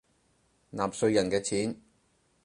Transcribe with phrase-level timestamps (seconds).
[0.71, 1.79] 納稅人嘅錢